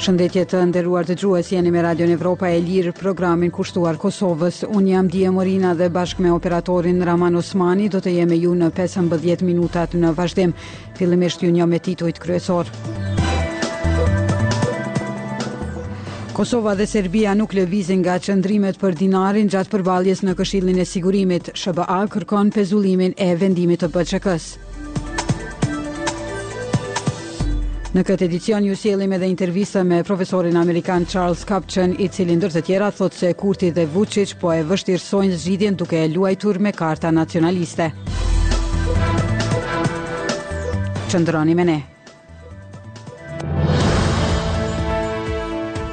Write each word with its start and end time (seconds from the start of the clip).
Përshëndetje 0.00 0.42
të 0.48 0.60
nderuar 0.70 1.04
të 1.04 1.12
gjuës 1.20 1.48
jeni 1.52 1.68
me 1.74 1.80
Radio 1.84 2.06
në 2.08 2.14
Evropa 2.16 2.48
e 2.54 2.60
Lirë 2.64 2.94
programin 2.96 3.50
kushtuar 3.52 3.98
Kosovës. 4.00 4.62
Unë 4.78 4.94
jam 4.94 5.10
Dje 5.12 5.32
Morina 5.36 5.74
dhe 5.76 5.90
bashkë 5.92 6.22
me 6.24 6.30
operatorin 6.32 7.02
Raman 7.04 7.36
Osmani 7.36 7.88
do 7.92 8.00
të 8.00 8.14
jemi 8.14 8.38
ju 8.40 8.54
në 8.56 8.70
15 8.78 9.44
minutat 9.44 9.92
në 10.00 10.14
vazhdim. 10.16 10.54
Filimisht 10.96 11.44
ju 11.44 11.50
një 11.52 11.66
me 11.74 11.82
titujt 11.90 12.22
kryesor. 12.22 12.72
Kosova 16.32 16.72
dhe 16.80 16.88
Serbia 16.88 17.36
nuk 17.42 17.52
lëvizin 17.60 18.00
nga 18.00 18.16
qëndrimet 18.24 18.80
për 18.80 18.96
dinarin 19.02 19.52
gjatë 19.52 19.74
përbaljes 19.76 20.24
në 20.24 20.38
këshillin 20.40 20.80
e 20.80 20.88
sigurimit. 20.94 21.52
ŠBA 21.52 22.00
kërkon 22.16 22.54
pezullimin 22.56 23.12
e 23.20 23.30
vendimit 23.36 23.84
të 23.84 23.92
bëqëkës. 24.00 24.50
Kosova 24.60 24.68
Në 27.90 28.04
këtë 28.06 28.24
edicion 28.28 28.62
ju 28.68 28.76
sjellim 28.78 29.10
edhe 29.16 29.26
intervistën 29.26 29.82
me 29.90 29.96
profesorin 30.06 30.54
amerikan 30.60 31.02
Charles 31.10 31.40
Kapchen, 31.44 31.96
i 31.98 32.06
cili 32.14 32.36
ndër 32.38 32.52
të 32.54 32.60
tjera 32.68 32.90
thotë 32.94 33.16
se 33.18 33.30
Kurti 33.34 33.72
dhe 33.74 33.82
Vučić 33.90 34.36
po 34.38 34.52
e 34.54 34.60
vështirësojnë 34.62 35.34
zgjidhjen 35.42 35.78
duke 35.80 35.98
e 35.98 36.06
luajtur 36.12 36.60
me 36.62 36.70
karta 36.72 37.10
nacionaliste. 37.10 37.88
Qëndroni 41.10 41.58
me 41.58 41.66
ne. 41.72 41.76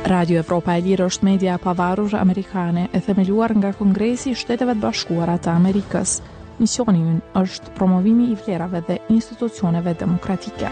Radio 0.07 0.45
Evropa 0.45 0.77
e 0.77 0.85
Lirë 0.85 1.09
është 1.09 1.27
media 1.33 1.57
e 1.57 1.63
pavarur 1.65 2.13
amerikane 2.21 2.91
e 2.93 3.01
themeluar 3.01 3.57
nga 3.57 3.73
Kongresi 3.73 4.35
i 4.35 4.37
Shteteve 4.37 4.77
të 4.77 4.85
Bashkuara 4.85 5.39
të 5.41 5.57
Amerikës. 5.57 6.19
Misioni 6.61 7.01
i 7.09 7.17
është 7.41 7.73
promovimi 7.77 8.29
i 8.29 8.37
vlerave 8.45 8.85
dhe 8.87 9.01
institucioneve 9.17 9.97
demokratike. 10.05 10.69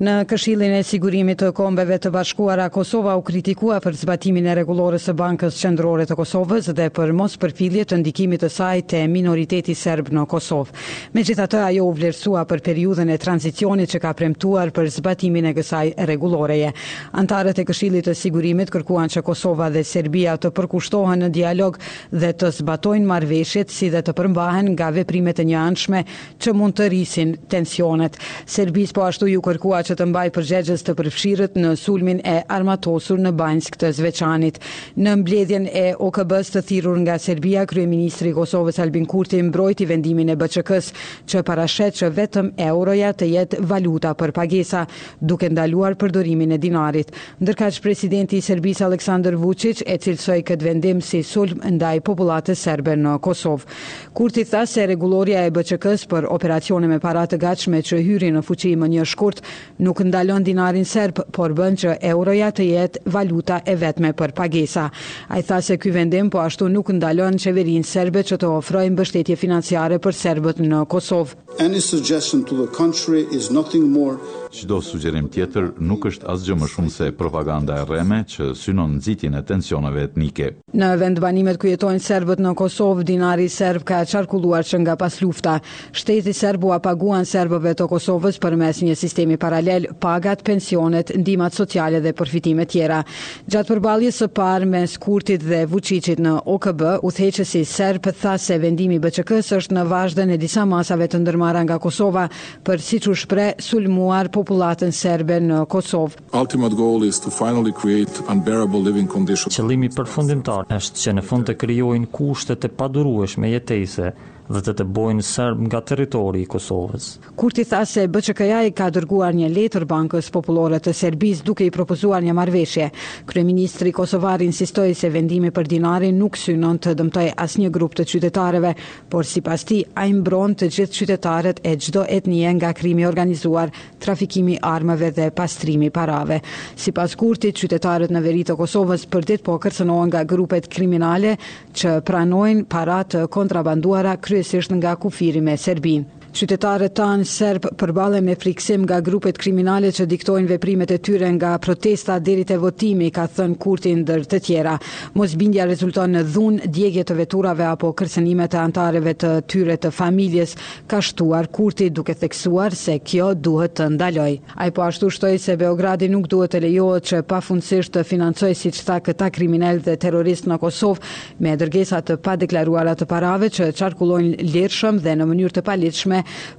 Në 0.00 0.12
këshillin 0.30 0.72
e 0.78 0.80
sigurimit 0.80 1.36
të 1.42 1.50
kombeve 1.52 1.98
të 2.00 2.08
bashkuara, 2.14 2.70
Kosova 2.72 3.12
u 3.20 3.22
kritikua 3.22 3.82
për 3.84 3.96
zbatimin 4.00 4.46
e 4.48 4.54
regulores 4.56 5.04
të 5.04 5.12
bankës 5.18 5.58
qëndrore 5.60 6.06
të 6.08 6.16
Kosovës 6.16 6.70
dhe 6.72 6.86
për 6.96 7.10
mos 7.18 7.34
përfilje 7.42 7.84
të 7.90 7.98
ndikimit 8.00 8.40
të 8.40 8.48
saj 8.54 8.80
të 8.88 9.02
minoriteti 9.12 9.74
serb 9.76 10.08
në 10.16 10.22
Kosovë. 10.32 10.72
Me 11.12 11.20
gjitha 11.28 11.44
të 11.52 11.60
ajo 11.66 11.84
u 11.90 11.90
vlerësua 11.98 12.46
për 12.48 12.62
periudhën 12.70 13.12
e 13.12 13.18
transicionit 13.20 13.92
që 13.92 14.00
ka 14.06 14.14
premtuar 14.16 14.72
për 14.72 14.88
zbatimin 14.96 15.50
e 15.50 15.52
kësaj 15.58 15.92
reguloreje. 16.08 16.72
Antarët 17.20 17.60
e 17.60 17.66
këshillit 17.68 18.08
të 18.08 18.16
sigurimit 18.22 18.72
kërkuan 18.72 19.12
që 19.12 19.20
Kosova 19.28 19.68
dhe 19.76 19.84
Serbia 19.84 20.38
të 20.40 20.48
përkushtohen 20.56 21.26
në 21.26 21.28
dialog 21.36 21.76
dhe 22.24 22.32
të 22.40 22.54
zbatojnë 22.62 23.04
marveshjet 23.12 23.68
si 23.76 23.92
dhe 23.92 24.00
të 24.08 24.16
përmbahen 24.22 24.72
nga 24.72 24.88
veprimet 24.96 25.44
e 25.44 25.48
një 25.52 25.60
anshme 25.68 26.02
që 26.40 26.56
mund 26.56 26.80
të 26.80 26.88
rrisin 26.88 27.36
tensionet. 27.52 28.16
Serbis 28.48 28.96
po 28.96 29.04
ashtu 29.04 29.28
ju 29.36 29.44
kërkua 29.44 29.84
që 29.90 29.96
të 29.98 30.06
mbaj 30.06 30.28
përgjegjës 30.36 30.82
të 30.86 30.92
përfshirët 30.98 31.56
në 31.58 31.70
sulmin 31.80 32.20
e 32.30 32.36
armatosur 32.54 33.18
në 33.24 33.30
Banjsk 33.38 33.74
të 33.80 33.88
Zveçanit. 33.96 34.60
Në 35.02 35.14
mbledhjen 35.18 35.64
e 35.80 35.86
OKB-s 36.06 36.52
të 36.54 36.60
thirur 36.68 37.00
nga 37.02 37.16
Serbia, 37.18 37.64
Kryeministri 37.66 38.30
Kosovës 38.36 38.78
Albin 38.84 39.08
Kurti 39.10 39.40
mbrojti 39.42 39.88
vendimin 39.90 40.30
e 40.30 40.36
BÇK-s 40.38 40.92
që 41.30 41.42
parashet 41.48 41.96
që 42.02 42.10
vetëm 42.18 42.52
euroja 42.70 43.10
të 43.18 43.28
jetë 43.32 43.64
valuta 43.72 44.12
për 44.20 44.30
pagesa, 44.36 44.84
duke 45.18 45.48
ndaluar 45.50 45.98
përdorimin 45.98 46.54
e 46.54 46.60
dinarit. 46.62 47.10
që 47.50 47.80
presidenti 47.82 48.36
i 48.38 48.46
Serbisë 48.46 48.84
Aleksandar 48.86 49.34
Vučić 49.42 49.82
e 49.86 49.98
cilsoi 49.98 50.42
këtë 50.46 50.64
vendim 50.66 51.00
si 51.00 51.22
sulm 51.22 51.58
ndaj 51.70 52.00
popullatës 52.06 52.62
serbe 52.62 52.94
në 52.96 53.16
Kosovë. 53.20 53.66
Kurti 54.14 54.44
tha 54.44 54.62
se 54.66 54.86
rregulloria 54.86 55.42
e 55.46 55.50
BÇK-s 55.50 56.06
për 56.10 56.30
operacione 56.30 56.86
me 56.88 57.00
paratë 57.02 57.38
gatshme 57.42 57.82
që 57.82 57.98
hyri 58.06 58.30
në 58.30 58.44
fuqi 58.46 58.76
më 58.78 58.86
një 58.94 59.04
shkurt 59.10 59.42
nuk 59.80 60.02
ndalon 60.04 60.44
dinarin 60.44 60.84
serb, 60.86 61.18
por 61.34 61.52
bën 61.56 61.76
që 61.80 61.96
euroja 62.12 62.50
të 62.52 62.66
jetë 62.68 63.02
valuta 63.10 63.60
e 63.68 63.74
vetme 63.80 64.12
për 64.16 64.34
pagesa. 64.36 64.88
A 65.32 65.40
i 65.40 65.42
tha 65.44 65.60
se 65.64 65.78
ky 65.80 65.92
vendim 65.94 66.30
po 66.30 66.42
ashtu 66.44 66.68
nuk 66.68 66.92
ndalon 66.96 67.40
qeverin 67.40 67.84
serbe 67.84 68.22
që 68.24 68.38
të 68.42 68.52
ofrojnë 68.60 68.98
bështetje 69.00 69.36
financiare 69.40 69.98
për 70.04 70.18
serbët 70.22 70.60
në 70.64 70.84
Kosovë. 70.86 71.40
Any 71.60 71.80
suggestion 71.80 72.44
to 72.44 72.54
the 72.54 73.26
is 73.36 73.50
nothing 73.50 73.84
more 73.90 74.16
Çdo 74.50 74.80
sugjerim 74.82 75.28
tjetër 75.30 75.68
nuk 75.78 76.06
është 76.08 76.26
asgjë 76.26 76.54
më 76.58 76.66
shumë 76.72 76.90
se 76.90 77.06
propaganda 77.14 77.76
e 77.78 77.84
rreme 77.86 78.16
që 78.26 78.48
synon 78.58 78.96
nxitjen 78.96 79.36
e 79.38 79.42
tensioneve 79.46 80.02
etnike. 80.08 80.48
Në 80.74 80.88
vend 80.98 81.20
banimet 81.22 81.54
ku 81.58 81.68
jetojnë 81.70 82.02
serbët 82.02 82.42
në 82.42 82.50
Kosovë, 82.58 83.04
dinari 83.06 83.46
serb 83.48 83.84
ka 83.86 84.00
qarkulluar 84.10 84.66
që 84.66 84.80
nga 84.82 84.96
pas 84.98 85.20
lufta. 85.22 85.60
Shteti 85.94 86.34
serb 86.34 86.66
u 86.66 86.74
paguan 86.82 87.22
serbëve 87.30 87.76
të 87.78 87.86
Kosovës 87.92 88.40
përmes 88.42 88.82
një 88.82 88.96
sistemi 88.98 89.38
paralel 89.38 89.69
pagat, 89.98 90.42
pensionet, 90.46 91.12
ndimat 91.16 91.54
sociale 91.54 92.00
dhe 92.00 92.12
përfitime 92.16 92.66
tjera. 92.68 93.02
Gjatë 93.50 93.68
përbalje 93.76 94.10
së 94.14 94.28
parë 94.34 94.68
me 94.70 94.82
skurtit 94.90 95.44
dhe 95.46 95.62
vuqicit 95.70 96.20
në 96.22 96.34
OKB, 96.54 96.84
u 97.06 97.10
theqë 97.14 97.44
si 97.46 97.62
Serp 97.68 98.10
tha 98.22 98.34
se 98.40 98.58
vendimi 98.62 98.98
BCK-s 98.98 99.52
është 99.60 99.76
në 99.78 99.84
vazhde 99.90 100.26
në 100.30 100.38
disa 100.42 100.64
masave 100.68 101.08
të 101.12 101.20
ndërmara 101.22 101.62
nga 101.68 101.78
Kosova 101.82 102.26
për 102.66 102.84
si 102.88 103.00
që 103.04 103.14
shpre 103.22 103.46
sulmuar 103.62 104.30
populatën 104.34 104.92
Serbe 105.00 105.40
në 105.44 105.62
Kosovë. 105.70 106.24
Ultimate 106.40 106.76
goal 106.78 107.04
is 107.06 107.20
to 107.20 107.30
finally 107.30 107.72
create 107.82 108.22
unbearable 108.28 108.80
living 108.80 109.08
conditions. 109.10 109.56
Qëllimi 109.60 109.92
përfundimtar 109.94 110.70
është 110.80 111.04
që 111.04 111.16
në 111.18 111.26
fund 111.28 111.48
të 111.50 111.56
kryojnë 111.62 112.10
kushtet 112.14 112.66
e 112.66 112.74
padurueshme 112.80 113.52
jetese 113.54 114.12
dhe 114.50 114.60
të 114.66 114.72
të 114.80 114.84
bojnë 114.94 115.22
sërb 115.24 115.60
nga 115.68 115.78
teritori 115.86 116.40
i 116.42 116.46
Kosovës. 116.50 117.04
Kur 117.38 117.52
ti 117.54 117.62
tha 117.70 117.84
se 117.86 118.02
BÇK-ja 118.10 118.60
i 118.66 118.72
ka 118.76 118.88
dërguar 118.92 119.36
një 119.38 119.46
letër 119.54 119.84
Bankës 119.90 120.30
Popullore 120.34 120.80
të 120.82 120.94
Serbis 120.96 121.42
duke 121.46 121.66
i 121.66 121.70
propozuar 121.74 122.24
një 122.26 122.34
marveshje, 122.36 122.88
Kryeministri 123.30 123.92
Kosovar 123.94 124.42
insistoj 124.42 124.88
se 124.98 125.10
vendimi 125.14 125.52
për 125.54 125.70
dinari 125.70 126.10
nuk 126.16 126.38
synon 126.40 126.80
të 126.82 126.96
dëmtoj 126.98 127.26
as 127.44 127.54
një 127.62 127.70
grup 127.76 127.94
të 128.00 128.08
qytetareve, 128.10 128.74
por 129.12 129.26
si 129.30 129.42
pas 129.46 129.62
ti 129.70 129.84
a 129.94 130.06
imbron 130.10 130.56
të 130.58 130.70
gjithë 130.74 130.98
qytetaret 130.98 131.62
e 131.62 131.76
gjdo 131.76 132.02
etnie 132.18 132.50
nga 132.58 132.72
krimi 132.74 133.06
organizuar, 133.06 133.70
trafikimi 134.02 134.58
armëve 134.66 135.12
dhe 135.20 135.30
pastrimi 135.36 135.92
parave. 135.94 136.40
Si 136.76 136.90
pas 136.96 137.14
kurtit, 137.16 137.54
qytetarët 137.60 138.10
në 138.10 138.24
veri 138.26 138.42
të 138.48 138.58
Kosovës 138.58 139.06
për 139.12 139.28
ditë 139.30 139.46
po 139.46 139.60
kërcënohen 139.62 140.10
nga 140.10 140.24
grupet 140.26 140.66
kriminale 140.70 141.36
që 141.76 142.00
pranojnë 142.08 142.66
para 142.72 143.00
të 143.06 143.24
kontrabanduara 143.30 144.16
kryesisht 144.40 144.70
nga 144.72 144.92
kufiri 145.00 145.40
me 145.44 145.52
Serbinë. 145.56 146.19
Qytetarët 146.30 146.92
tanë 146.94 147.24
serb 147.26 147.64
përbale 147.80 148.20
me 148.22 148.36
friksim 148.38 148.84
nga 148.86 149.00
grupet 149.02 149.34
kriminale 149.40 149.88
që 149.92 150.04
diktojnë 150.06 150.46
veprimet 150.52 150.90
e 150.94 151.00
tyre 151.02 151.26
nga 151.34 151.56
protesta 151.58 152.20
deri 152.22 152.44
te 152.46 152.54
votimi, 152.62 153.08
ka 153.10 153.24
thënë 153.26 153.56
kurti 153.60 153.90
ndër 153.98 154.22
të 154.30 154.38
tjera. 154.46 154.76
Mosbindja 155.18 155.66
rezulton 155.66 156.14
në 156.14 156.22
dhun, 156.30 156.60
djegje 156.70 157.02
të 157.08 157.16
veturave 157.18 157.66
apo 157.66 157.90
kërcënime 157.98 158.46
të 158.52 158.60
antareve 158.62 159.14
të 159.18 159.30
tyre 159.50 159.74
të 159.82 159.90
familjes, 159.96 160.54
ka 160.88 161.00
shtuar 161.02 161.48
kurti 161.50 161.88
duke 161.90 162.14
theksuar 162.22 162.76
se 162.78 163.00
kjo 163.02 163.32
duhet 163.34 163.74
të 163.80 163.90
ndaloj. 163.96 164.30
A 164.62 164.70
i 164.70 164.70
po 164.76 164.86
ashtu 164.86 165.10
shtoj 165.18 165.34
se 165.48 165.58
Beogradi 165.64 166.08
nuk 166.14 166.30
duhet 166.30 166.54
të 166.54 166.62
lejohet 166.68 167.10
që 167.10 167.24
pa 167.26 167.42
funësisht 167.42 167.96
të 167.98 168.06
financoj 168.06 168.52
si 168.54 168.70
qëta 168.76 169.00
këta 169.10 169.32
kriminal 169.34 169.82
dhe 169.82 169.98
terrorist 170.06 170.46
në 170.46 170.60
Kosovë 170.62 171.42
me 171.42 171.58
dërgesat 171.58 172.06
të 172.12 172.20
pa 172.22 172.38
deklaruarat 172.38 173.02
të 173.02 173.10
parave 173.14 173.50
që 173.50 173.72
qarkullojnë 173.82 174.46
lirëshëm 174.54 175.02
dhe 175.02 175.18
në 175.18 175.26
mënyrë 175.34 175.58
të 175.58 175.66
pa 175.66 175.80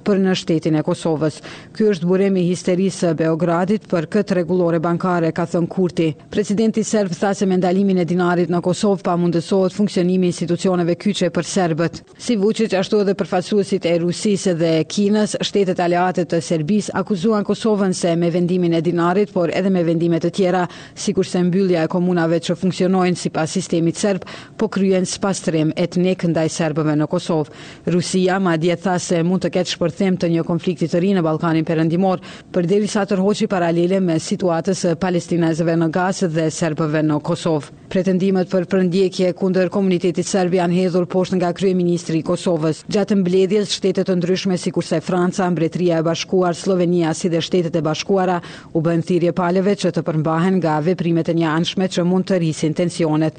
për 0.06 0.20
në 0.22 0.34
shtetin 0.38 0.78
e 0.78 0.82
Kosovës. 0.86 1.38
Ky 1.76 1.88
është 1.92 2.08
burimi 2.08 2.42
i 2.42 2.48
histerisë 2.52 3.02
së 3.08 3.12
Beogradit 3.22 3.86
për 3.90 4.06
këtë 4.12 4.36
rregullore 4.38 4.78
bankare, 4.84 5.30
ka 5.36 5.46
thënë 5.48 5.68
Kurti. 5.72 6.08
Presidenti 6.32 6.84
serb 6.84 7.14
tha 7.16 7.32
se 7.34 7.46
me 7.46 7.56
ndalimin 7.60 8.02
e 8.02 8.06
dinarit 8.08 8.50
në 8.52 8.62
Kosovë 8.64 9.04
pa 9.06 9.16
mundësohet 9.16 9.74
funksionimi 9.76 10.28
i 10.28 10.32
institucioneve 10.34 10.96
kyçe 11.00 11.30
për 11.34 11.48
serbët. 11.50 12.02
Si 12.22 12.36
Vučić 12.36 12.74
ashtu 12.78 13.02
edhe 13.04 13.14
përfaqësuesit 13.18 13.86
e 13.90 13.96
Rusisë 14.02 14.54
dhe 14.60 14.72
Kinës, 14.90 15.36
shtetet 15.44 15.80
aleate 15.80 16.24
të 16.28 16.40
Serbisë 16.42 16.94
akuzuan 16.98 17.46
Kosovën 17.46 17.94
se 17.94 18.14
me 18.16 18.30
vendimin 18.34 18.74
e 18.74 18.80
dinarit, 18.82 19.32
por 19.32 19.50
edhe 19.54 19.70
me 19.70 19.82
vendime 19.86 20.18
të 20.20 20.30
tjera, 20.36 20.64
sikurse 20.98 21.40
mbyllja 21.46 21.84
e 21.86 21.90
komunave 21.92 22.40
që 22.44 22.56
funksionojnë 22.58 23.18
sipas 23.20 23.54
sistemit 23.56 23.98
serb, 24.00 24.24
po 24.58 24.68
kryen 24.72 25.06
spastrim 25.08 25.70
etnik 25.76 26.26
ndaj 26.32 26.48
serbëve 26.54 26.94
në 27.00 27.08
Kosovë. 27.10 27.60
Rusia 27.94 28.38
madje 28.42 28.76
tha 28.84 28.96
se 29.00 29.22
mund 29.22 29.44
të 29.46 29.51
ketë 29.56 29.72
shpërthim 29.76 30.16
të 30.22 30.28
një 30.34 30.44
konflikti 30.48 30.88
të 30.92 31.02
rinë 31.04 31.18
në 31.20 31.24
Balkanin 31.26 31.68
përëndimor, 31.68 32.24
për 32.56 32.68
deri 32.72 32.88
sa 32.94 33.04
tërhoqi 33.12 33.48
paralele 33.54 34.00
me 34.08 34.18
situatës 34.30 34.86
e 34.86 34.96
palestinezeve 35.04 35.78
në 35.82 35.90
Gazë 35.98 36.32
dhe 36.38 36.48
serpëve 36.62 37.06
në 37.10 37.20
Kosovë 37.30 37.70
pretendimet 37.92 38.48
për 38.48 38.64
përndjekje 38.72 39.34
kundër 39.36 39.68
komunitetit 39.72 40.24
serbi 40.24 40.56
janë 40.56 40.76
hedhur 40.78 41.04
poshtë 41.12 41.36
nga 41.36 41.50
kryeministri 41.52 42.22
i 42.22 42.24
Kosovës. 42.24 42.78
Gjatë 42.88 43.18
mbledhjes 43.20 43.68
shtetet 43.76 44.06
të 44.08 44.14
ndryshme 44.16 44.56
si 44.58 44.70
kurse 44.72 44.96
Franca, 45.04 45.44
Mbretria 45.52 45.98
e 46.00 46.06
Bashkuar, 46.06 46.56
Slovenia 46.56 47.10
si 47.14 47.28
dhe 47.28 47.42
shtetet 47.44 47.76
e 47.76 47.82
bashkuara 47.84 48.38
u 48.72 48.80
bën 48.84 49.02
thirrje 49.04 49.34
paleve 49.36 49.74
që 49.82 49.92
të 49.92 50.04
përmbahen 50.08 50.56
nga 50.62 50.78
veprimet 50.86 51.28
e 51.28 51.34
njëanshme 51.42 51.90
që 51.92 52.06
mund 52.08 52.30
të 52.30 52.38
rrisin 52.40 52.72
tensionet. 52.78 53.36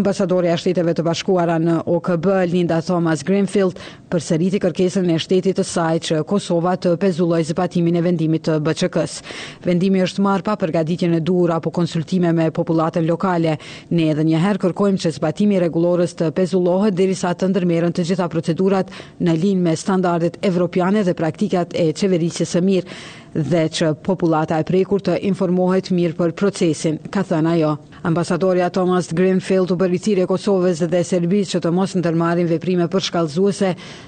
Ambasadori 0.00 0.48
i 0.48 0.56
Shteteve 0.62 0.96
të 0.96 1.04
Bashkuara 1.04 1.58
në 1.60 1.76
OKB 1.98 2.30
Linda 2.54 2.80
Thomas 2.86 3.20
Greenfield 3.24 3.76
përsëriti 4.10 4.58
kërkesën 4.64 5.04
e 5.12 5.18
shtetit 5.22 5.60
të 5.60 5.66
saj 5.68 6.00
që 6.08 6.22
Kosova 6.28 6.72
të 6.82 6.94
pezullojë 7.04 7.50
zbatimin 7.52 8.00
e 8.00 8.04
vendimit 8.06 8.46
të 8.48 8.56
BÇK-s. 8.66 9.20
Vendimi 9.68 10.00
është 10.06 10.24
marrë 10.24 10.48
pa 10.48 10.56
përgatitjen 10.64 11.18
e 11.18 11.20
duhur 11.20 11.52
apo 11.60 11.70
konsultime 11.74 12.32
me 12.34 12.48
popullatën 12.54 13.04
lokale, 13.06 13.58
Ne 13.90 14.04
edhe 14.12 14.22
njëherë 14.22 14.60
kërkojmë 14.62 15.00
që 15.02 15.10
zbatimi 15.16 15.56
regulorës 15.64 16.12
të 16.20 16.26
pezullohet 16.36 16.94
dirisa 16.98 17.32
të 17.40 17.46
ndërmerën 17.50 17.94
të 17.98 18.04
gjitha 18.10 18.28
procedurat 18.34 18.92
në 19.26 19.34
linë 19.44 19.64
me 19.66 19.72
standardet 19.82 20.38
evropiane 20.50 21.02
dhe 21.08 21.14
praktikat 21.22 21.74
e 21.84 21.88
qeverisjes 22.02 22.54
së 22.54 22.62
mirë 22.70 23.44
dhe 23.52 23.64
që 23.80 23.90
populata 24.10 24.62
e 24.62 24.68
prekur 24.72 25.02
të 25.08 25.18
informohet 25.34 25.90
mirë 25.98 26.20
për 26.22 26.36
procesin, 26.44 27.02
ka 27.10 27.26
thënë 27.32 27.56
ajo. 27.58 27.74
Ambasadori 28.02 28.62
Thomas 28.72 29.12
Greenfield 29.12 29.70
u 29.70 29.74
bëri 29.76 29.98
thirrje 30.00 30.24
Kosovës 30.24 30.78
dhe 30.88 31.02
Serbisë 31.04 31.50
që 31.52 31.58
të 31.66 31.70
mos 31.76 31.92
ndërmarrin 31.98 32.46
veprime 32.48 32.86
për 32.88 33.02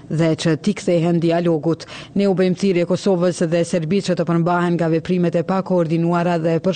dhe 0.08 0.28
që 0.40 0.50
të 0.64 0.72
kthehen 0.78 1.18
dialogut. 1.20 1.84
Ne 2.16 2.24
u 2.28 2.32
bëjmë 2.36 2.56
thirrje 2.60 2.84
Kosovës 2.88 3.42
dhe 3.52 3.60
Serbisë 3.68 4.08
që 4.10 4.14
të 4.20 4.24
përmbahen 4.30 4.74
nga 4.78 4.88
veprimet 4.92 5.34
e 5.34 5.42
pa 5.48 5.58
koordinuara 5.62 6.38
dhe 6.40 6.56
për 6.60 6.74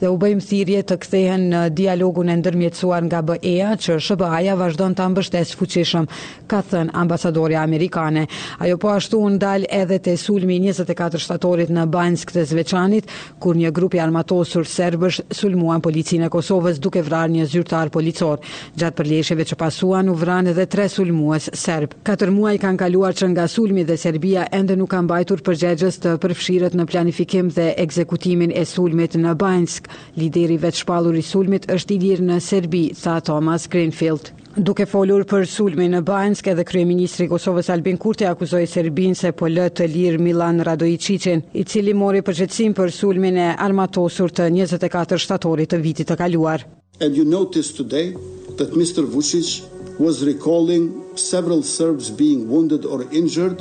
dhe 0.00 0.08
u 0.10 0.16
bëjmë 0.16 0.46
thirrje 0.48 0.82
të 0.82 0.96
kthehen 1.04 1.44
në 1.52 1.60
dialogun 1.78 2.28
e 2.28 2.34
ndërmjetësuar 2.40 3.02
nga 3.06 3.20
be 3.22 3.38
që 3.78 4.00
SBA-ja 4.08 4.54
vazhdon 4.60 4.94
ta 4.94 5.06
mbështesë 5.14 5.56
fuqishëm, 5.60 6.06
ka 6.50 6.60
thënë 6.70 6.90
ambasadori 7.00 7.54
amerikan. 7.56 8.24
Ajo 8.58 8.78
po 8.82 8.88
ashtu 8.96 9.22
ndal 9.36 9.62
edhe 9.70 9.98
te 9.98 10.16
sulmi 10.18 10.58
24 10.66 11.22
shtatorit 11.22 11.70
në 11.70 11.86
Bansk 11.90 12.32
të 12.34 12.44
Zveçanit, 12.50 13.06
kur 13.38 13.54
një 13.60 13.70
grup 13.72 13.94
i 13.94 14.02
armatosur 14.02 14.66
serbësh 14.68 15.22
sulmuan 15.30 15.80
policinë 16.00 16.26
e 16.28 16.32
Kosovës 16.32 16.78
duke 16.80 17.02
vrarë 17.04 17.32
një 17.34 17.46
zyrtar 17.52 17.90
policor. 17.92 18.40
Gjatë 18.76 18.96
përleshjeve 19.00 19.44
që 19.50 19.56
pasuan 19.60 20.08
u 20.08 20.14
vranë 20.16 20.50
edhe 20.54 20.64
tre 20.72 20.86
sulmues 20.88 21.50
serb. 21.60 21.92
Katër 22.06 22.30
muaj 22.32 22.54
kanë 22.62 22.80
kaluar 22.80 23.12
që 23.18 23.28
nga 23.34 23.44
sulmi 23.50 23.84
dhe 23.84 23.98
Serbia 24.00 24.46
ende 24.56 24.76
nuk 24.80 24.90
ka 24.94 25.02
mbajtur 25.04 25.42
përgjegjës 25.44 26.00
të 26.00 26.14
përfshirët 26.22 26.74
në 26.80 26.86
planifikim 26.88 27.50
dhe 27.52 27.68
ekzekutimin 27.84 28.52
e 28.52 28.64
sulmit 28.64 29.14
në 29.20 29.34
Banjsk. 29.42 29.88
Lideri 30.22 30.56
vetë 30.62 30.80
shpallur 30.86 31.14
i 31.14 31.22
sulmit 31.26 31.68
është 31.74 31.94
i 31.94 32.00
lirë 32.06 32.28
në 32.32 32.40
Serbi, 32.48 32.84
tha 32.96 33.18
Thomas 33.28 33.68
Greenfield. 33.70 34.32
Duke 34.50 34.82
folur 34.90 35.22
për 35.30 35.44
sulmin 35.46 35.92
në 35.94 36.00
Banjsk, 36.02 36.48
edhe 36.56 36.64
kryeministri 36.66 37.28
i 37.28 37.30
Kosovës 37.30 37.68
Albin 37.70 37.96
Kurti 38.02 38.26
akuzoi 38.26 38.64
Serbinë 38.66 39.14
se 39.14 39.30
po 39.38 39.46
lë 39.46 39.68
të 39.78 39.86
lirë 39.92 40.18
Milan 40.18 40.58
Radoiçiçin, 40.66 41.44
i 41.54 41.62
cili 41.62 41.94
mori 41.94 42.24
përgjegjësinë 42.26 42.74
për 42.74 42.90
sulmin 42.90 43.38
e 43.38 43.46
armatosur 43.62 44.34
të 44.34 44.48
24 44.56 45.20
shtatorit 45.22 45.70
të 45.70 45.78
vitit 45.78 45.86
vitit 45.90 46.06
të 46.10 46.16
kaluar. 46.20 46.62
And 47.02 47.16
you 47.18 47.24
notice 47.24 47.70
today 47.76 48.14
that 48.58 48.74
Mr. 48.80 49.04
Vučić 49.10 49.62
was 49.98 50.22
recalling 50.22 50.90
several 51.18 51.62
Serbs 51.62 52.10
being 52.18 52.48
wounded 52.48 52.84
or 52.86 53.04
injured 53.12 53.58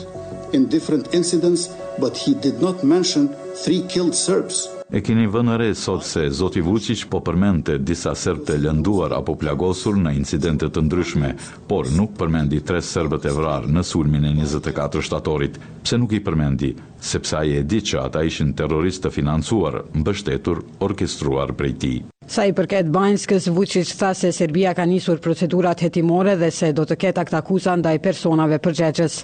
in 0.53 0.65
different 0.69 1.07
incidents 1.13 1.69
but 1.99 2.13
he 2.25 2.33
did 2.43 2.61
not 2.61 2.83
mention 2.83 3.29
three 3.65 3.81
killed 3.93 4.13
Serbs. 4.15 4.59
E 4.97 5.01
keni 5.05 5.25
vënë 5.29 5.55
re 5.61 5.67
sot 5.77 6.01
se 6.05 6.23
Zoti 6.33 6.61
Vučić 6.65 7.03
po 7.11 7.19
përmendte 7.21 7.75
disa 7.77 8.13
serb 8.17 8.41
të 8.47 8.55
lënduar 8.63 9.13
apo 9.19 9.35
plagosur 9.37 9.99
në 10.01 10.13
incidente 10.17 10.69
të 10.73 10.81
ndryshme, 10.87 11.29
por 11.69 11.89
nuk 11.93 12.15
përmendi 12.17 12.61
tre 12.65 12.79
serbët 12.81 13.27
e 13.29 13.35
vrarë 13.37 13.69
në 13.75 13.83
sulmin 13.85 14.25
e 14.31 14.33
24 14.41 15.03
shtatorit. 15.05 15.59
Pse 15.85 15.99
nuk 16.01 16.17
i 16.17 16.23
përmendi? 16.25 16.71
Sepse 17.11 17.37
ai 17.41 17.59
e 17.59 17.61
di 17.69 17.81
që 17.85 18.01
ata 18.07 18.25
ishin 18.29 18.55
terroristë 18.57 19.07
të 19.11 19.13
financuar, 19.19 19.83
mbështetur, 20.01 20.63
orkestruar 20.87 21.53
prej 21.53 21.77
tij. 21.83 21.97
Sa 22.29 22.43
i 22.45 22.51
përket 22.57 22.89
Banjskës, 22.95 23.47
Vucic 23.55 23.89
tha 23.99 24.11
se 24.19 24.29
Serbia 24.37 24.73
ka 24.79 24.85
njësur 24.91 25.17
procedurat 25.23 25.81
hetimore 25.85 26.35
dhe 26.43 26.51
se 26.59 26.69
do 26.79 26.85
të 26.91 26.97
ketë 27.05 27.23
aktakusa 27.25 27.73
ndaj 27.81 27.95
personave 28.05 28.59
përgjeqës. 28.69 29.17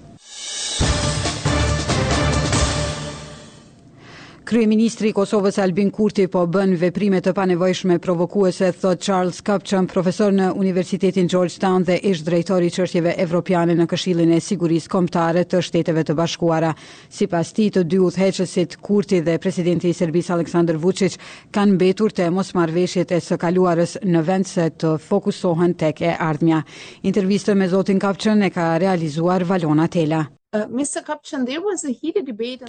Kryeministri 4.46 5.10
i 5.10 5.14
Kosovës 5.18 5.56
Albin 5.64 5.88
Kurti 5.90 6.28
po 6.30 6.44
bën 6.46 6.76
veprime 6.78 7.18
të 7.26 7.32
panevojshme 7.34 7.96
provokuese, 8.00 8.68
thot 8.78 9.02
Charles 9.02 9.40
Kapçan, 9.42 9.88
profesor 9.90 10.34
në 10.38 10.52
Universitetin 10.62 11.26
George 11.34 11.56
Town 11.64 11.82
dhe 11.88 11.96
ish 12.12 12.22
drejtori 12.28 12.70
i 12.70 12.74
çështjeve 12.76 13.16
evropiane 13.24 13.74
në 13.80 13.88
Këshillin 13.90 14.36
e 14.36 14.40
Sigurisë 14.46 14.92
Kombëtare 14.94 15.48
të 15.50 15.64
Shteteve 15.66 16.04
të 16.06 16.16
Bashkuara. 16.20 16.76
Sipas 17.10 17.56
tij, 17.58 17.72
të 17.74 17.86
dy 17.90 18.02
udhëheqësit 18.06 18.78
Kurti 18.86 19.24
dhe 19.26 19.40
presidenti 19.42 19.90
i 19.90 19.98
Serbisë 19.98 20.36
Aleksandar 20.38 20.78
Vučić 20.84 21.18
kanë 21.56 21.80
mbetur 21.80 22.14
të 22.14 22.30
mos 22.38 22.54
marrë 22.60 22.86
e 23.02 23.22
së 23.28 23.40
kaluarës 23.48 23.98
në 24.06 24.24
vend 24.30 24.46
se 24.52 24.70
të 24.78 24.94
fokusohen 25.10 25.74
tek 25.74 26.02
e 26.06 26.14
ardhmja. 26.22 26.62
Intervista 27.02 27.56
me 27.58 27.66
zotin 27.74 28.00
Kapçan 28.06 28.46
e 28.46 28.52
ka 28.54 28.76
realizuar 28.78 29.42
Valona 29.44 29.88
Tela. 29.90 30.26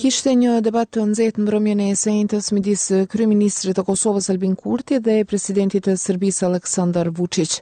Kishte 0.02 0.32
një 0.40 0.52
debat 0.66 0.90
të 0.96 1.02
nxehtë 1.10 1.42
mbrëmjen 1.42 1.82
e 1.84 1.86
sentës 2.00 2.48
midis 2.56 2.84
kryeministrit 3.12 3.78
të 3.78 3.84
Kosovës 3.90 4.26
Albin 4.34 4.56
Kurti 4.62 4.98
dhe 5.08 5.14
presidentit 5.32 5.86
të 5.86 5.94
Serbisë 6.04 6.46
Aleksandar 6.48 7.12
Vučić. 7.20 7.54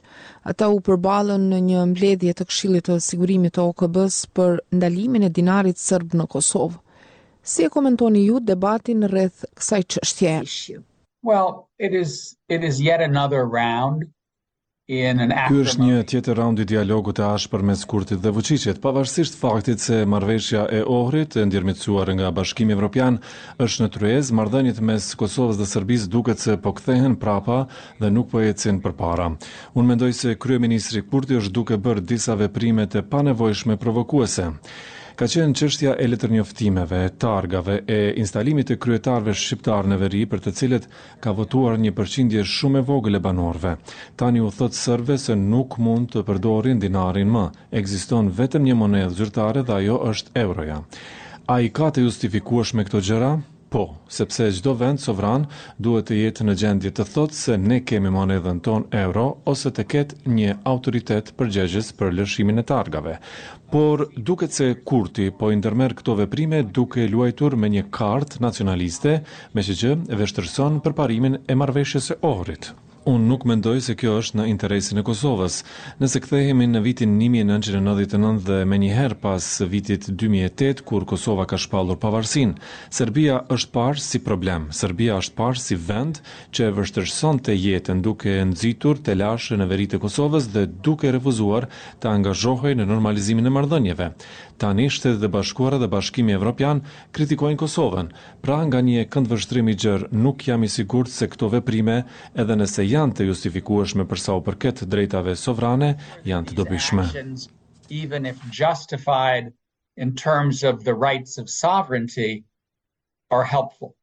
Ata 0.53 0.71
u 0.75 0.79
përballën 0.87 1.45
në 1.51 1.59
një 1.67 1.83
mbledhje 1.91 2.35
të 2.39 2.47
Këshillit 2.49 2.87
të 2.89 2.97
Sigurimit 3.09 3.55
të 3.59 3.67
OKB-s 3.69 4.19
për 4.39 4.57
ndalimin 4.79 5.27
e 5.27 5.31
dinarit 5.39 5.81
serb 5.85 6.17
në 6.17 6.27
Kosovë. 6.35 6.81
Si 7.53 7.65
e 7.67 7.71
komentoni 7.77 8.25
ju 8.25 8.41
debatin 8.49 9.05
rreth 9.13 9.45
kësaj 9.59 9.81
çështjeje? 9.93 10.81
Well, 11.29 11.69
it 11.85 11.93
is 11.93 12.19
it 12.49 12.63
is 12.63 12.81
yet 12.81 13.01
another 13.09 13.45
round 13.45 14.05
Ky 14.85 15.55
është 15.59 15.81
një 15.83 16.01
tjetër 16.09 16.35
raund 16.37 16.59
i 16.61 16.65
dialogut 16.71 17.15
të 17.17 17.23
ashpër 17.27 17.63
mes 17.69 17.79
Kurtit 17.93 18.19
dhe 18.25 18.29
Vučićit, 18.35 18.77
pavarësisht 18.83 19.37
faktit 19.39 19.81
se 19.81 19.95
marrveshja 20.13 20.61
e 20.69 20.81
Ohrit 20.97 21.33
e 21.41 21.45
ndërmjetësuar 21.49 22.11
nga 22.19 22.29
Bashkimi 22.39 22.75
Evropian 22.77 23.17
është 23.67 23.81
në 23.81 23.89
tryezë, 23.95 24.37
marrëdhëniet 24.41 24.83
mes 24.91 25.07
Kosovës 25.23 25.57
dhe 25.57 25.65
Serbisë 25.71 26.11
duket 26.17 26.43
se 26.45 26.57
po 26.67 26.75
kthehen 26.77 27.15
prapa 27.25 27.57
dhe 28.03 28.11
nuk 28.19 28.29
po 28.35 28.43
ecin 28.51 28.77
përpara. 28.85 29.31
Unë 29.73 29.91
mendoj 29.95 30.11
se 30.21 30.35
kryeministri 30.45 31.01
Kurti 31.09 31.41
është 31.41 31.55
duke 31.57 31.81
bërë 31.89 32.05
disa 32.13 32.37
veprime 32.45 32.85
të 32.93 33.03
panevojshme 33.15 33.79
provokuese. 33.87 34.51
Ka 35.15 35.25
qenë 35.31 35.53
çështja 35.57 35.91
e 36.03 36.05
letër 36.11 36.31
njoftimeve, 36.35 36.97
e 37.07 37.11
targave, 37.23 37.75
e 37.97 37.99
instalimit 38.23 38.67
të 38.67 38.75
kryetarëve 38.85 39.35
shqiptar 39.41 39.87
në 39.87 39.99
veri 40.01 40.23
për 40.33 40.41
të 40.47 40.53
cilët 40.57 40.87
ka 41.23 41.31
votuar 41.37 41.77
një 41.83 41.93
përqindje 41.99 42.43
shumë 42.55 42.81
e 42.81 42.85
vogël 42.89 43.15
e 43.15 43.21
banorëve. 43.27 43.71
Tani 44.21 44.43
u 44.43 44.51
thot 44.57 44.75
sërve 44.79 45.15
se 45.27 45.37
nuk 45.45 45.79
mund 45.87 46.11
të 46.15 46.25
përdorin 46.31 46.83
dinarin 46.83 47.31
më. 47.37 47.45
Ekziston 47.83 48.27
vetëm 48.41 48.67
një 48.67 48.75
monedhë 48.81 49.15
zyrtare 49.21 49.63
dhe 49.69 49.77
ajo 49.79 50.01
është 50.11 50.35
euroja. 50.43 50.81
A 51.55 51.61
i 51.63 51.71
ka 51.79 51.93
të 51.95 52.03
justifikuash 52.09 52.75
me 52.75 52.83
këto 52.91 53.05
gjëra? 53.09 53.31
Po, 53.73 53.83
sepse 54.15 54.45
çdo 54.55 54.71
vend 54.79 55.01
sovran 55.03 55.45
duhet 55.85 56.07
të 56.09 56.17
jetë 56.17 56.43
në 56.45 56.53
gjendje 56.61 56.89
të 56.97 57.05
thotë 57.13 57.37
se 57.37 57.55
ne 57.71 57.79
kemi 57.91 58.11
monedhën 58.15 58.59
ton 58.67 58.85
euro 59.03 59.23
ose 59.53 59.71
të 59.79 59.85
ketë 59.93 60.33
një 60.35 60.51
autoritet 60.73 61.31
përgjegjës 61.41 61.89
për 62.01 62.13
lëshimin 62.19 62.61
e 62.61 62.65
targave. 62.73 63.15
Por 63.73 64.05
duket 64.29 64.57
se 64.59 64.69
Kurti 64.91 65.27
po 65.41 65.49
i 65.51 65.57
ndërmerr 65.63 65.97
këto 66.03 66.17
veprime 66.21 66.61
duke 66.79 67.07
luajtur 67.15 67.57
me 67.63 67.71
një 67.77 67.87
kartë 67.99 68.43
nacionaliste, 68.47 69.17
me 69.57 69.65
që 69.81 69.93
e 70.13 70.21
vështërson 70.23 70.79
për 70.85 70.97
parimin 71.01 71.39
e 71.55 71.59
marrëveshjes 71.63 72.11
së 72.11 72.19
ohrit. 72.35 72.75
Unë 73.05 73.27
nuk 73.29 73.43
mendoj 73.45 73.83
se 73.85 73.93
kjo 74.01 74.15
është 74.17 74.39
në 74.39 74.43
interesin 74.49 74.97
e 74.97 75.01
Kosovës. 75.05 75.59
Nëse 76.01 76.19
kthehemi 76.25 76.65
në 76.71 76.79
vitin 76.81 77.11
1999 77.21 78.39
dhe 78.47 78.55
më 78.65 78.79
një 78.81 78.95
herë 78.97 79.17
pas 79.25 79.49
vitit 79.69 80.07
2008 80.23 80.81
kur 80.89 81.05
Kosova 81.11 81.45
ka 81.51 81.59
shpallur 81.61 81.99
pavarësinë, 82.01 82.55
Serbia 82.97 83.35
është 83.53 83.69
parë 83.77 84.01
si 84.05 84.21
problem. 84.25 84.65
Serbia 84.79 85.19
është 85.21 85.37
parë 85.37 85.61
si 85.67 85.77
vend 85.85 86.17
që 86.49 86.65
e 86.71 86.73
vështirëson 86.79 87.43
të 87.45 87.57
jetën 87.67 88.01
duke 88.07 88.33
nxitur 88.53 88.97
të 89.05 89.19
lashë 89.21 89.59
në 89.61 89.69
veri 89.69 89.85
të 89.93 90.01
Kosovës 90.07 90.49
dhe 90.57 90.65
duke 90.89 91.13
refuzuar 91.13 91.69
të 92.01 92.09
angazhohej 92.17 92.73
në 92.79 92.89
normalizimin 92.89 93.45
e 93.45 93.53
marrëdhënieve. 93.59 94.09
Tani 94.57 94.87
shtetet 94.89 95.23
e 95.23 95.27
bashkuara 95.27 95.77
dhe 95.81 95.87
bashkimi 95.91 96.31
evropian 96.31 96.79
kritikojnë 97.15 97.59
Kosovën, 97.59 98.07
pra 98.45 98.61
nga 98.65 98.79
një 98.87 99.01
këndvështrim 99.15 99.67
i 99.67 99.75
gjerë 99.83 100.07
nuk 100.25 100.45
jam 100.47 100.63
i 100.63 100.69
sigurt 100.75 101.11
se 101.11 101.27
këto 101.33 101.49
veprime, 101.51 101.97
edhe 102.43 102.55
nëse 102.61 102.85
janë 102.87 103.17
të 103.19 103.27
justifikueshme 103.29 104.05
për 104.11 104.21
sa 104.25 104.37
u 104.39 104.43
përket 104.47 104.85
drejtave 104.93 105.35
sovrane, 105.41 105.89
janë 106.31 106.47
të 106.51 106.55
dobishme. 106.61 107.03
Even 108.01 108.25
if 108.31 108.39
justified 108.61 109.51
in 109.97 110.15
terms 110.23 110.63
of 110.63 110.83
the 110.85 110.93
rights 110.95 111.37
of 111.37 111.49
sovereignty 111.49 112.45
are 113.29 113.43
helpful. 113.43 113.93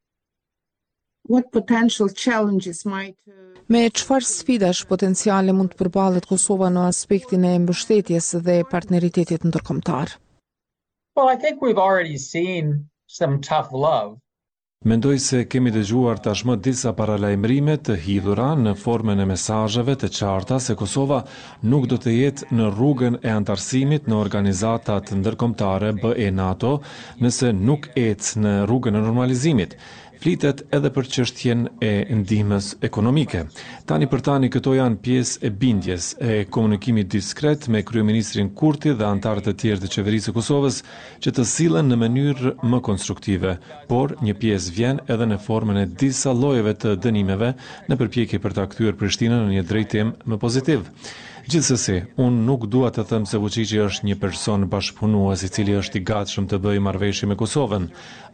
What 1.25 1.51
potential 1.51 2.09
challenges 2.09 2.85
might 2.85 3.15
uh, 3.27 3.33
Me 3.69 3.85
çfarë 3.89 4.27
sfidash 4.27 4.81
potenciale 4.89 5.53
mund 5.55 5.71
të 5.73 5.79
përballet 5.81 6.25
Kosova 6.27 6.67
në 6.75 6.81
aspektin 6.91 7.45
e 7.47 7.53
mbështetjes 7.63 8.33
dhe 8.43 8.57
partneritetit 8.73 9.45
ndërkombëtar? 9.47 10.17
Well 11.15 11.25
po, 11.27 11.31
I 11.33 11.37
think 11.37 11.61
we've 11.61 11.77
already 11.81 12.17
seen 12.17 12.89
some 13.07 13.37
tough 13.41 13.71
love. 13.71 14.17
Mendoj 14.85 15.19
se 15.23 15.41
kemi 15.45 15.71
dëgjuar 15.71 16.17
tashmë 16.25 16.55
disa 16.65 16.91
paralajmërime 16.97 17.75
të 17.87 17.95
hidhura 18.05 18.47
në 18.63 18.73
formën 18.81 19.21
e 19.21 19.27
mesazheve 19.29 19.93
të 20.01 20.09
qarta 20.17 20.57
se 20.65 20.75
Kosova 20.81 21.19
nuk 21.73 21.85
do 21.93 21.99
të 22.05 22.15
jetë 22.15 22.49
në 22.57 22.71
rrugën 22.73 23.19
e 23.21 23.31
antarësimit 23.35 24.09
në 24.11 24.17
organizatat 24.25 25.13
ndërkombëtare 25.21 25.93
BE 26.01 26.31
NATO 26.41 26.73
nëse 27.21 27.53
nuk 27.69 27.87
ecë 28.03 28.41
në 28.45 28.57
rrugën 28.65 28.99
e 28.99 29.05
normalizimit 29.05 29.77
flitet 30.23 30.61
edhe 30.71 30.87
për 30.95 31.07
çështjen 31.13 31.63
e 31.83 31.89
ndihmës 32.15 32.67
ekonomike. 32.87 33.41
Tani 33.89 34.07
për 34.07 34.21
tani 34.23 34.47
këto 34.53 34.71
janë 34.77 34.99
pjesë 35.03 35.41
e 35.43 35.49
bindjes 35.63 36.05
e 36.31 36.37
komunikimit 36.47 37.09
diskret 37.11 37.67
me 37.67 37.81
kryeministrin 37.83 38.53
Kurti 38.61 38.93
dhe 38.99 39.09
antarët 39.09 39.49
e 39.51 39.55
tjerë 39.63 39.81
të 39.83 39.89
qeverisë 39.97 40.29
së 40.31 40.35
Kosovës, 40.37 40.77
që 41.27 41.33
të 41.35 41.45
sillen 41.55 41.91
në 41.91 41.99
mënyrë 42.05 42.53
më 42.71 42.79
konstruktive, 42.87 43.57
por 43.91 44.15
një 44.23 44.37
pjesë 44.43 44.75
vjen 44.77 45.03
edhe 45.11 45.27
në 45.33 45.41
formën 45.43 45.81
e 45.83 45.89
disa 46.03 46.31
llojeve 46.39 46.77
të 46.85 46.95
dënimeve 47.03 47.51
në 47.91 47.99
përpjekje 47.99 48.39
për 48.45 48.57
ta 48.61 48.67
kthyer 48.71 48.95
Prishtinën 49.01 49.43
në 49.49 49.57
një 49.57 49.67
drejtim 49.73 50.15
më 50.29 50.39
pozitiv. 50.45 50.87
Gjithsesi, 51.43 51.97
un 52.25 52.35
nuk 52.47 52.63
dua 52.73 52.89
të 52.95 53.03
them 53.07 53.23
se 53.29 53.39
Vučići 53.43 53.79
është 53.85 54.05
një 54.09 54.15
person 54.21 54.61
bashkëpunues 54.73 55.41
i 55.43 55.49
cili 55.57 55.73
është 55.79 55.99
i 55.99 56.01
gatshëm 56.09 56.45
të 56.53 56.59
bëjë 56.65 56.83
marrëveshje 56.85 57.29
me 57.31 57.35
Kosovën. 57.41 57.87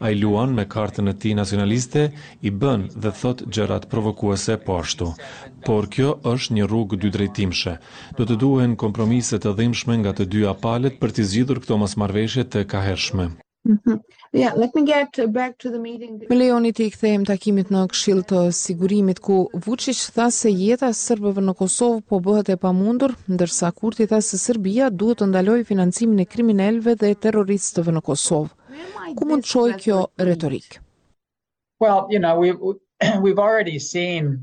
Ai 0.06 0.12
luan 0.22 0.54
me 0.60 0.66
kartën 0.76 1.10
e 1.12 1.16
tij 1.24 1.34
nacionaliste, 1.42 2.04
i 2.48 2.54
bën 2.64 2.86
dhe 3.04 3.14
thot 3.22 3.42
gjërat 3.56 3.90
provokuese 3.96 4.60
po 4.68 4.78
ashtu. 4.84 5.10
Por 5.66 5.90
kjo 5.98 6.12
është 6.36 6.60
një 6.60 6.70
rrugë 6.72 7.02
dy 7.06 7.12
drejtimshe. 7.18 7.76
Do 8.20 8.30
të 8.30 8.40
duhen 8.46 8.78
kompromise 8.86 9.42
të 9.42 9.58
dhimbshme 9.62 9.98
nga 10.04 10.14
të 10.20 10.30
dyja 10.36 10.54
palët 10.68 11.02
për 11.04 11.18
të 11.20 11.30
zgjidhur 11.34 11.66
këto 11.66 11.82
mosmarrëveshje 11.86 12.48
të 12.54 12.68
kahershme. 12.76 13.32
Yeah, 13.66 14.52
mhm. 14.52 14.60
let 14.60 14.74
me 14.76 14.84
get 14.86 15.34
back 15.34 15.54
to 15.64 15.68
the 15.74 15.80
meeting. 15.88 16.20
Më 16.32 16.36
lejoni 16.40 16.72
i 16.84 16.90
kthejmë 16.96 17.28
takimit 17.30 17.72
në 17.76 17.82
këshill 17.94 18.22
të 18.30 18.44
sigurimit 18.60 19.20
ku 19.26 19.40
Vučić 19.66 20.04
tha 20.18 20.28
se 20.36 20.52
jeta 20.60 20.90
e 20.94 20.96
serbëve 21.00 21.44
në 21.44 21.54
Kosovë 21.62 22.00
po 22.14 22.20
bëhet 22.28 22.52
e 22.56 22.58
pamundur, 22.64 23.16
ndërsa 23.36 23.72
Kurti 23.82 24.08
tha 24.14 24.22
se 24.30 24.40
Serbia 24.46 24.88
duhet 25.02 25.20
të 25.24 25.28
ndalojë 25.34 25.68
financimin 25.72 26.24
e 26.26 26.30
kriminalëve 26.36 26.96
dhe 27.04 27.12
terroristëve 27.28 27.98
në 27.98 28.04
Kosovë. 28.08 28.56
Ku 29.20 29.28
mund 29.34 29.44
çojë 29.54 29.78
kjo 29.86 30.00
retorik? 30.30 30.80
Well, 31.84 32.08
you 32.14 32.20
know, 32.24 32.40
we 32.44 32.56
we've 33.26 33.44
already 33.50 33.78
seen 33.80 34.38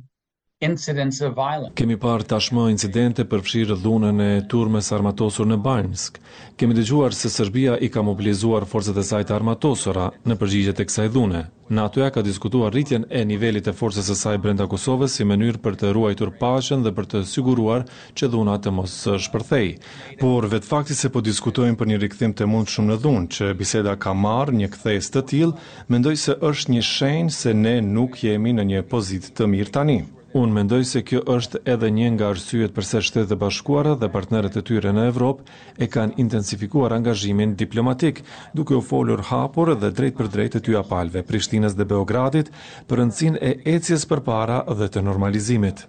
incidents 0.59 1.21
of 1.21 1.35
violence. 1.37 1.75
Kemi 1.77 1.99
parë 2.01 2.25
tashmë 2.31 2.63
incidente 2.73 3.27
përfshirë 3.29 3.75
dhunën 3.83 4.21
e 4.25 4.29
turmës 4.49 4.87
armatosur 4.97 5.45
në 5.51 5.59
Banjsk. 5.61 6.17
Kemi 6.57 6.73
dëgjuar 6.79 7.13
se 7.13 7.29
Serbia 7.29 7.75
i 7.85 7.91
ka 7.93 8.01
mobilizuar 8.07 8.65
forcat 8.71 8.97
e 8.97 9.05
saj 9.05 9.27
të 9.29 9.35
armatosura 9.37 10.07
në 10.25 10.39
përgjigje 10.41 10.75
tek 10.79 10.89
kësaj 10.89 11.11
dhune. 11.19 11.43
NATO 11.81 12.01
ja 12.01 12.09
ka 12.11 12.25
diskutuar 12.25 12.73
rritjen 12.73 13.05
e 13.13 13.21
nivelit 13.29 13.69
të 13.69 13.77
forcës 13.77 14.09
së 14.09 14.17
saj 14.23 14.41
brenda 14.47 14.65
Kosovës 14.73 15.19
si 15.19 15.29
mënyrë 15.29 15.61
për 15.67 15.77
të 15.83 15.93
ruajtur 15.99 16.33
paqen 16.41 16.87
dhe 16.89 16.95
për 17.01 17.11
të 17.13 17.25
siguruar 17.35 17.85
që 18.17 18.33
dhuna 18.33 18.57
të 18.65 18.73
mos 18.79 18.97
shpërthejë. 19.29 19.77
Por 20.25 20.49
vet 20.55 20.65
fakti 20.71 20.97
se 20.97 21.13
po 21.13 21.21
diskutojmë 21.29 21.77
për 21.83 21.93
një 21.93 22.01
rikthim 22.07 22.33
të 22.33 22.49
mundshëm 22.55 22.89
në 22.89 22.97
dhunë, 23.05 23.29
që 23.37 23.53
biseda 23.61 23.99
ka 24.07 24.17
marrë 24.25 24.57
një 24.63 24.73
kthesë 24.79 25.13
të 25.19 25.27
tillë, 25.29 25.57
mendoj 25.93 26.17
se 26.25 26.41
është 26.41 26.79
një 26.79 26.87
shenjë 26.97 27.37
se 27.45 27.53
ne 27.61 27.77
nuk 27.93 28.23
jemi 28.25 28.57
në 28.57 28.71
një 28.73 28.87
pozitë 28.95 29.37
të 29.37 29.53
mirë 29.57 29.75
tani. 29.81 30.01
Unë 30.37 30.53
mendoj 30.57 30.79
se 30.85 31.01
kjo 31.09 31.21
është 31.33 31.59
edhe 31.73 31.89
një 31.99 32.07
nga 32.15 32.27
arsyet 32.35 32.73
përse 32.79 33.01
shtetë 33.07 33.29
dhe 33.31 33.37
bashkuara 33.43 33.93
dhe 34.03 34.09
partnerët 34.17 34.59
e 34.61 34.63
tyre 34.71 34.91
në 34.97 35.05
Evropë 35.11 35.55
e 35.85 35.89
kanë 35.95 36.17
intensifikuar 36.25 36.93
angazhimin 36.97 37.55
diplomatik, 37.63 38.19
duke 38.59 38.75
u 38.77 38.83
folur 38.91 39.23
hapur 39.31 39.71
dhe 39.85 39.91
drejt 40.01 40.17
për 40.21 40.29
drejt 40.37 40.57
e 40.59 40.63
ty 40.69 40.77
apalve, 40.83 41.23
Prishtinës 41.31 41.79
dhe 41.79 41.87
Beogradit, 41.93 42.51
për 42.91 43.03
nëcin 43.07 43.41
e 43.49 43.53
ecjes 43.75 44.05
për 44.13 44.23
para 44.29 44.59
dhe 44.83 44.89
të 44.97 45.05
normalizimit. 45.09 45.85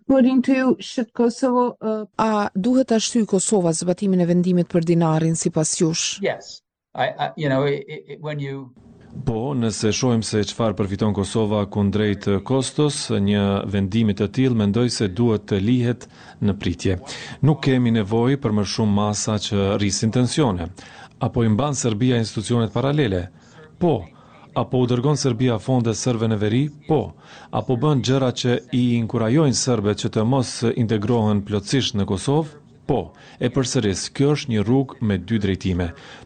According 0.00 0.42
to 0.48 0.52
you, 0.60 0.68
should 0.90 1.10
Kosovo... 1.20 1.62
Uh... 1.92 2.04
A 2.28 2.32
duhet 2.68 2.92
ashtu 3.00 3.22
i 3.24 3.28
Kosova 3.34 3.72
zbatimin 3.80 4.20
e 4.20 4.26
vendimit 4.34 4.68
për 4.76 4.90
dinarin 4.92 5.38
si 5.44 5.54
pas 5.58 5.72
jush? 5.82 6.06
Yes. 6.28 6.58
I, 6.94 7.02
I 7.18 7.30
you 7.42 7.48
know 7.50 7.66
it, 7.66 7.84
it, 7.86 8.20
when 8.20 8.38
you 8.40 8.70
Po, 9.24 9.52
nëse 9.58 9.90
shohim 9.94 10.20
se 10.22 10.38
çfarë 10.46 10.76
përfiton 10.78 11.14
Kosova 11.14 11.64
kundrejt 11.72 12.26
Kostos, 12.46 12.96
një 13.10 13.44
vendimi 13.70 14.14
të 14.14 14.26
tillë 14.34 14.58
mendoj 14.60 14.84
se 14.94 15.08
duhet 15.18 15.44
të 15.50 15.58
lihet 15.66 16.06
në 16.40 16.54
pritje. 16.62 16.94
Nuk 17.42 17.58
kemi 17.66 17.90
nevojë 17.96 18.38
për 18.42 18.54
më 18.60 18.64
shumë 18.72 18.94
masa 19.00 19.34
që 19.48 19.66
rrisin 19.80 20.14
tensione. 20.14 20.66
Apo 21.26 21.42
i 21.44 21.50
mban 21.50 21.74
Serbia 21.74 22.18
institucionet 22.22 22.70
paralele? 22.74 23.24
Po. 23.82 23.96
Apo 24.54 24.78
u 24.84 25.16
Serbia 25.16 25.58
fonde 25.58 25.94
sërve 25.94 26.28
në 26.28 26.38
veri? 26.42 26.64
Po. 26.88 27.00
Apo 27.50 27.76
bën 27.76 28.02
gjëra 28.06 28.30
që 28.32 28.58
i 28.78 28.84
inkurajojnë 29.00 29.58
sërbet 29.64 30.04
që 30.04 30.08
të 30.16 30.24
mos 30.24 30.54
integrohen 30.76 31.42
plotësisht 31.50 31.96
në 31.98 32.06
Kosovë? 32.14 32.59
Po, 32.90 33.06
e 33.38 33.48
përsëris, 33.54 34.00
kjo 34.18 34.32
është 34.36 34.50
një 34.50 34.62
rrugë 34.66 34.96
me 35.06 35.16
dy 35.30 35.36
drejtime, 35.42 35.84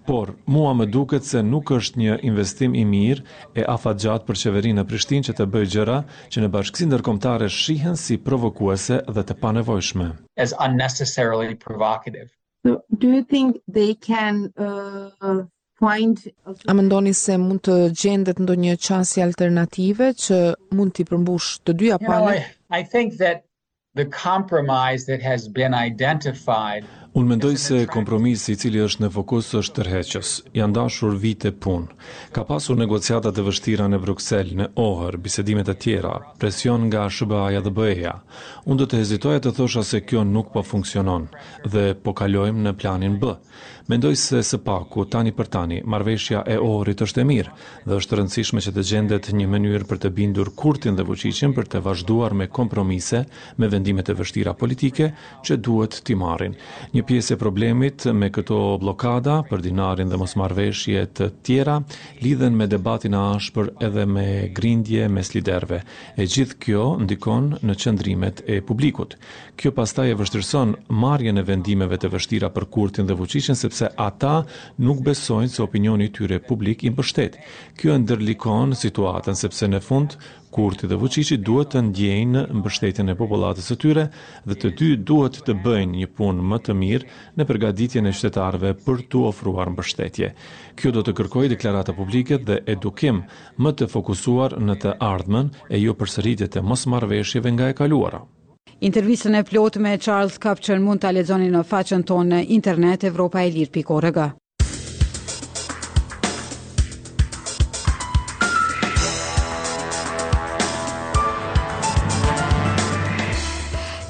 por 0.09 0.31
mua 0.55 0.71
më 0.79 0.87
duket 0.95 1.27
se 1.31 1.43
nuk 1.49 1.69
është 1.77 2.01
një 2.03 2.15
investim 2.29 2.77
i 2.83 2.87
mirë 2.89 3.25
e 3.61 3.65
afatgjat 3.73 4.25
për 4.31 4.39
qeverinë 4.45 4.79
në 4.79 4.85
Prishtinë 4.93 5.27
që 5.29 5.35
të 5.41 5.47
bëjë 5.57 5.69
gjëra 5.75 5.99
që 6.33 6.45
në 6.47 6.51
bashkësi 6.57 6.87
ndërkombëtare 6.89 7.51
shihen 7.59 8.01
si 8.05 8.17
provokuese 8.29 9.03
dhe 9.19 9.27
të 9.31 9.37
panevojshme. 9.45 10.09
As 10.47 10.57
unnecessarily 10.69 11.53
provocative. 11.67 12.31
So, 12.65 12.79
do 13.03 13.13
you 13.13 13.21
think 13.35 13.61
they 13.69 13.93
can 14.11 14.43
uh... 14.67 15.43
A 15.85 16.73
mendoni 16.73 17.11
se 17.19 17.35
mund 17.37 17.61
të 17.67 17.75
gjendet 18.01 18.39
ndonjë 18.41 18.77
çësje 18.87 19.21
alternative 19.25 20.07
që 20.17 20.37
mund 20.79 20.95
t'i 20.97 21.05
përmbush 21.11 21.49
të 21.67 21.75
dyja 21.83 21.99
palët? 22.01 23.43
the 23.95 24.05
compromise 24.05 25.07
that 25.07 25.23
has 25.23 25.49
been 25.49 25.73
identified 25.73 26.85
Unë 27.15 27.29
mendoj 27.31 27.55
se 27.63 27.77
kompromisi 27.87 28.57
i 28.57 28.59
cili 28.59 28.81
është 28.83 29.05
në 29.05 29.09
fokus 29.15 29.53
është 29.61 29.75
tërheqës. 29.77 30.31
Janë 30.59 30.75
dashur 30.75 31.13
vite 31.23 31.53
punë. 31.63 31.93
Ka 32.35 32.43
pasur 32.49 32.75
negociata 32.75 33.31
të 33.31 33.45
vështira 33.47 33.87
në 33.87 34.01
Bruxelles, 34.03 34.57
në 34.59 34.67
Ohër, 34.83 35.21
bisedimet 35.23 35.71
e 35.71 35.77
tjera, 35.79 36.17
presion 36.43 36.89
nga 36.91 37.05
SBA-ja 37.07 37.61
dhe 37.63 37.71
BE-ja. 37.77 38.17
Unë 38.67 38.81
do 38.83 38.89
të 38.91 39.05
hezitoja 39.05 39.39
të 39.45 39.53
thosha 39.61 39.85
se 39.87 40.03
kjo 40.03 40.25
nuk 40.27 40.51
po 40.57 40.65
funksionon 40.67 41.29
dhe 41.71 41.85
po 41.95 42.17
kalojmë 42.19 42.65
në 42.67 42.73
planin 42.83 43.21
B. 43.23 43.37
Mendoj 43.87 44.15
se 44.19 44.39
së 44.49 44.59
paku 44.65 45.05
tani 45.13 45.31
për 45.37 45.49
tani 45.55 45.79
marveshja 45.95 46.43
e 46.49 46.57
Ohrit 46.65 47.03
është 47.05 47.21
e 47.21 47.27
mirë 47.31 47.55
dhe 47.85 47.99
është 48.01 48.17
rëndësishme 48.19 48.63
që 48.65 48.73
të 48.75 48.85
gjendet 48.91 49.31
një 49.37 49.47
mënyrë 49.55 49.87
për 49.91 50.01
të 50.07 50.11
bindur 50.19 50.51
Kurtin 50.57 50.97
dhe 50.97 51.05
Vučićin 51.07 51.53
për 51.55 51.69
të 51.75 51.83
vazhduar 51.85 52.35
me 52.35 52.47
kompromise 52.49 53.21
me 53.61 53.69
vendimet 53.69 54.09
e 54.09 54.17
vështira 54.17 54.57
politike 54.59 55.13
që 55.47 55.61
duhet 55.69 55.99
të 56.09 56.17
marrin. 56.19 56.57
Një 56.95 57.04
pjesë 57.07 57.35
e 57.37 57.39
problemit 57.41 58.05
me 58.17 58.31
këto 58.33 58.57
blokada 58.81 59.39
për 59.49 59.63
dinarin 59.65 60.11
dhe 60.11 60.19
mosmarrveshje 60.21 61.03
të 61.19 61.29
tjera 61.47 61.79
lidhen 62.25 62.57
me 62.59 62.67
debatin 62.73 63.15
e 63.17 63.21
ashpër 63.37 63.71
edhe 63.89 64.05
me 64.11 64.25
grindje 64.57 65.07
mes 65.13 65.31
liderëve. 65.35 65.81
E 66.21 66.27
gjithë 66.31 66.59
kjo 66.65 66.85
ndikon 67.05 67.51
në 67.63 67.77
qendrimet 67.83 68.43
e 68.49 68.59
publikut. 68.67 69.17
Kjo 69.57 69.73
pastaj 69.77 70.11
e 70.15 70.19
vështirëson 70.23 70.75
marrjen 71.05 71.39
e 71.43 71.47
vendimeve 71.49 71.99
të 72.03 72.13
vështira 72.15 72.51
për 72.57 72.69
Kurtin 72.77 73.09
dhe 73.11 73.17
Vučićin 73.21 73.59
sepse 73.61 73.91
ata 74.09 74.37
nuk 74.79 75.03
besojnë 75.07 75.53
se 75.55 75.63
opinioni 75.65 76.09
i 76.11 76.15
tyre 76.19 76.41
publik 76.49 76.85
i 76.89 76.93
mbështet. 76.95 77.37
Kjo 77.79 77.99
ndërlikon 78.03 78.75
situatën 78.79 79.39
sepse 79.45 79.69
në 79.71 79.83
fund 79.87 80.19
Kurti 80.57 80.87
dhe 80.87 80.97
Vuçiçi 81.03 81.37
duhet 81.47 81.73
të 81.73 81.81
ndjejnë 81.89 82.33
në 82.47 82.57
mbështetjen 82.61 83.11
e 83.11 83.15
popullatës 83.19 83.71
së 83.71 83.77
tyre 83.85 84.03
dhe 84.51 84.57
të 84.63 84.69
dy 84.81 84.91
duhet 85.09 85.41
të 85.49 85.57
bëjnë 85.65 85.99
një 86.03 86.09
punë 86.19 86.45
më 86.51 86.59
të 86.69 86.77
mirë 86.83 87.09
në 87.41 87.47
përgatitjen 87.49 88.07
e 88.07 88.13
qytetarëve 88.15 88.71
për 88.85 89.03
t'u 89.11 89.25
ofruar 89.33 89.73
mbështetje. 89.75 90.29
Kjo 90.79 90.93
do 90.99 91.03
të 91.09 91.17
kërkojë 91.21 91.51
deklarata 91.55 91.97
publike 91.99 92.39
dhe 92.47 92.61
edukim 92.77 93.19
më 93.67 93.75
të 93.81 93.91
fokusuar 93.97 94.55
në 94.71 94.79
të 94.85 94.95
ardhmen 95.09 95.51
e 95.75 95.83
jo 95.83 95.97
përsëritje 96.05 96.51
të 96.55 96.63
mosmarrveshjeve 96.71 97.55
nga 97.57 97.73
e 97.73 97.77
kaluara. 97.83 98.23
Intervistën 98.91 99.39
e 99.41 99.43
plotë 99.51 99.83
me 99.83 99.99
Charles 100.07 100.39
Kapçen 100.45 100.87
mund 100.87 101.03
ta 101.03 101.11
lexoni 101.19 101.51
në 101.51 101.67
faqen 101.75 102.07
tonë 102.13 102.31
në 102.37 102.43
internet 102.61 103.11
evropaelir.org. 103.11 104.25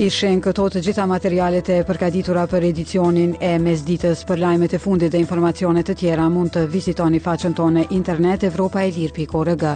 Ishen 0.02 0.40
këto 0.42 0.64
të 0.74 0.80
gjitha 0.88 1.04
materialet 1.06 1.68
e 1.70 1.76
përkaditura 1.86 2.48
për 2.50 2.66
edicionin 2.72 3.36
e 3.38 3.52
mesditës 3.62 4.24
për 4.26 4.42
lajmet 4.42 4.74
e 4.74 4.80
fundit 4.82 5.14
dhe 5.14 5.20
informacionet 5.22 5.86
të 5.86 5.96
tjera 6.02 6.26
mund 6.34 6.50
të 6.58 6.66
vizitoni 6.72 7.22
faqen 7.22 7.54
tonë 7.54 7.86
internet 8.00 8.48
evropa 8.50 8.82
e 8.82 8.90
lirë.org. 8.98 9.66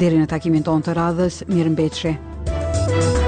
Diri 0.00 0.22
në 0.24 0.30
takimin 0.32 0.64
tonë 0.64 0.88
të 0.88 0.96
radhës, 1.04 1.42
mirë 1.52 1.76
mbeqë. 1.76 2.16
Thank 2.48 3.27